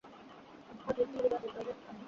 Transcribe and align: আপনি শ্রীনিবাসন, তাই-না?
আপনি 0.81 1.03
শ্রীনিবাসন, 1.03 1.49
তাই-না? 1.55 1.73